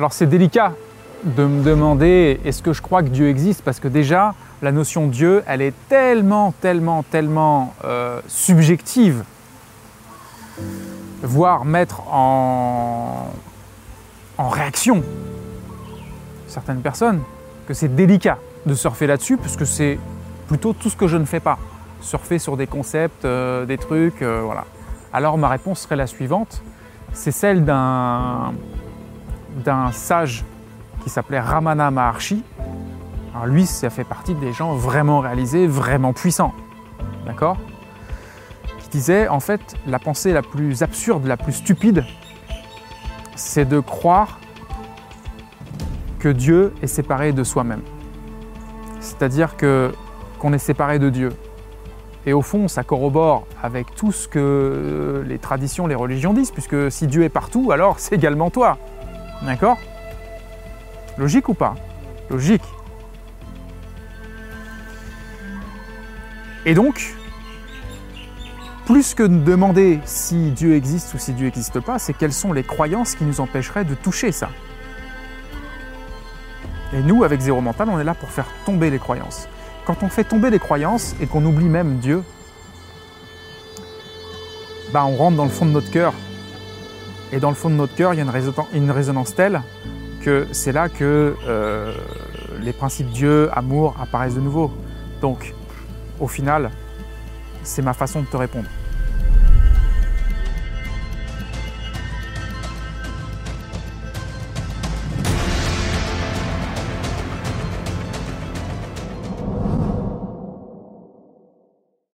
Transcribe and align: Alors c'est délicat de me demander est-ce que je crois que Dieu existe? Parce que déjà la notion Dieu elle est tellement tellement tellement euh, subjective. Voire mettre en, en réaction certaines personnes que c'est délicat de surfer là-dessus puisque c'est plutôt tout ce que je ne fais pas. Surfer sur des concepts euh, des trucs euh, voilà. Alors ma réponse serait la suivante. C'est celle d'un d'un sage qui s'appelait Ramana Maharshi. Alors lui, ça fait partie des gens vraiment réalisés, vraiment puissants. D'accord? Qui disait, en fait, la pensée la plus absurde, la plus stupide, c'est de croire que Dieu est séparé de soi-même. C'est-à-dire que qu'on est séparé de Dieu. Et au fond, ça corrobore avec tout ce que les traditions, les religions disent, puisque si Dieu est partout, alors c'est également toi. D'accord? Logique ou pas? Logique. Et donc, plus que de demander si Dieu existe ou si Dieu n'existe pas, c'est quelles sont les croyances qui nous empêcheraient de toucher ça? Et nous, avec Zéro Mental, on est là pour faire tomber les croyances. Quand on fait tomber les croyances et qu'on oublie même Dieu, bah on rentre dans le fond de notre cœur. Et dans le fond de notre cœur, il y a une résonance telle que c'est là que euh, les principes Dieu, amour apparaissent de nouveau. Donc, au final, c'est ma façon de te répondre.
Alors 0.00 0.14
c'est 0.14 0.24
délicat 0.24 0.72
de 1.24 1.44
me 1.44 1.62
demander 1.62 2.40
est-ce 2.46 2.62
que 2.62 2.72
je 2.72 2.80
crois 2.80 3.02
que 3.02 3.08
Dieu 3.08 3.28
existe? 3.28 3.60
Parce 3.60 3.80
que 3.80 3.86
déjà 3.86 4.32
la 4.62 4.72
notion 4.72 5.08
Dieu 5.08 5.42
elle 5.46 5.60
est 5.60 5.74
tellement 5.90 6.54
tellement 6.58 7.02
tellement 7.02 7.74
euh, 7.84 8.18
subjective. 8.26 9.24
Voire 11.22 11.66
mettre 11.66 12.00
en, 12.10 13.30
en 14.38 14.48
réaction 14.48 15.02
certaines 16.46 16.80
personnes 16.80 17.20
que 17.68 17.74
c'est 17.74 17.94
délicat 17.94 18.38
de 18.64 18.72
surfer 18.72 19.06
là-dessus 19.06 19.36
puisque 19.36 19.66
c'est 19.66 19.98
plutôt 20.48 20.72
tout 20.72 20.88
ce 20.88 20.96
que 20.96 21.08
je 21.08 21.18
ne 21.18 21.26
fais 21.26 21.40
pas. 21.40 21.58
Surfer 22.00 22.38
sur 22.38 22.56
des 22.56 22.66
concepts 22.66 23.26
euh, 23.26 23.66
des 23.66 23.76
trucs 23.76 24.22
euh, 24.22 24.40
voilà. 24.42 24.64
Alors 25.12 25.36
ma 25.36 25.50
réponse 25.50 25.80
serait 25.80 25.96
la 25.96 26.06
suivante. 26.06 26.62
C'est 27.12 27.32
celle 27.32 27.66
d'un 27.66 28.54
d'un 29.64 29.92
sage 29.92 30.44
qui 31.02 31.10
s'appelait 31.10 31.40
Ramana 31.40 31.90
Maharshi. 31.90 32.42
Alors 33.34 33.46
lui, 33.46 33.66
ça 33.66 33.90
fait 33.90 34.04
partie 34.04 34.34
des 34.34 34.52
gens 34.52 34.74
vraiment 34.74 35.20
réalisés, 35.20 35.66
vraiment 35.66 36.12
puissants. 36.12 36.52
D'accord? 37.26 37.56
Qui 38.78 38.88
disait, 38.90 39.28
en 39.28 39.40
fait, 39.40 39.60
la 39.86 39.98
pensée 39.98 40.32
la 40.32 40.42
plus 40.42 40.82
absurde, 40.82 41.26
la 41.26 41.36
plus 41.36 41.52
stupide, 41.52 42.04
c'est 43.36 43.64
de 43.64 43.80
croire 43.80 44.38
que 46.18 46.28
Dieu 46.28 46.74
est 46.82 46.86
séparé 46.86 47.32
de 47.32 47.44
soi-même. 47.44 47.82
C'est-à-dire 49.00 49.56
que 49.56 49.92
qu'on 50.38 50.52
est 50.52 50.58
séparé 50.58 50.98
de 50.98 51.10
Dieu. 51.10 51.30
Et 52.26 52.32
au 52.32 52.42
fond, 52.42 52.68
ça 52.68 52.82
corrobore 52.82 53.46
avec 53.62 53.94
tout 53.94 54.12
ce 54.12 54.28
que 54.28 55.24
les 55.26 55.38
traditions, 55.38 55.86
les 55.86 55.94
religions 55.94 56.32
disent, 56.32 56.50
puisque 56.50 56.90
si 56.90 57.06
Dieu 57.06 57.22
est 57.24 57.30
partout, 57.30 57.72
alors 57.72 57.98
c'est 57.98 58.14
également 58.14 58.50
toi. 58.50 58.78
D'accord? 59.42 59.78
Logique 61.16 61.48
ou 61.48 61.54
pas? 61.54 61.74
Logique. 62.28 62.62
Et 66.66 66.74
donc, 66.74 67.14
plus 68.86 69.14
que 69.14 69.22
de 69.22 69.38
demander 69.38 70.00
si 70.04 70.50
Dieu 70.50 70.74
existe 70.74 71.14
ou 71.14 71.18
si 71.18 71.32
Dieu 71.32 71.46
n'existe 71.46 71.80
pas, 71.80 71.98
c'est 71.98 72.12
quelles 72.12 72.32
sont 72.32 72.52
les 72.52 72.62
croyances 72.64 73.14
qui 73.14 73.24
nous 73.24 73.40
empêcheraient 73.40 73.84
de 73.84 73.94
toucher 73.94 74.30
ça? 74.32 74.50
Et 76.92 77.02
nous, 77.02 77.24
avec 77.24 77.40
Zéro 77.40 77.60
Mental, 77.60 77.88
on 77.88 77.98
est 77.98 78.04
là 78.04 78.14
pour 78.14 78.30
faire 78.30 78.46
tomber 78.66 78.90
les 78.90 78.98
croyances. 78.98 79.48
Quand 79.84 80.02
on 80.02 80.08
fait 80.08 80.24
tomber 80.24 80.50
les 80.50 80.58
croyances 80.58 81.14
et 81.20 81.26
qu'on 81.26 81.44
oublie 81.44 81.68
même 81.68 81.98
Dieu, 81.98 82.22
bah 84.92 85.04
on 85.04 85.16
rentre 85.16 85.36
dans 85.36 85.44
le 85.44 85.50
fond 85.50 85.66
de 85.66 85.70
notre 85.70 85.90
cœur. 85.90 86.12
Et 87.32 87.38
dans 87.38 87.50
le 87.50 87.54
fond 87.54 87.70
de 87.70 87.74
notre 87.74 87.94
cœur, 87.94 88.12
il 88.12 88.18
y 88.18 88.20
a 88.20 88.24
une 88.72 88.90
résonance 88.90 89.34
telle 89.34 89.62
que 90.20 90.46
c'est 90.52 90.72
là 90.72 90.88
que 90.88 91.34
euh, 91.46 91.94
les 92.60 92.72
principes 92.72 93.08
Dieu, 93.10 93.48
amour 93.52 93.96
apparaissent 94.00 94.34
de 94.34 94.40
nouveau. 94.40 94.70
Donc, 95.20 95.54
au 96.18 96.26
final, 96.26 96.70
c'est 97.62 97.82
ma 97.82 97.94
façon 97.94 98.22
de 98.22 98.26
te 98.26 98.36
répondre. 98.36 98.68